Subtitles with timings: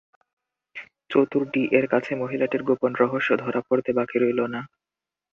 [1.09, 4.61] চতুর ডি-এর কাছে মহিলাটির গোপন রহস্য ধরা পড়তে বাকি রইল না।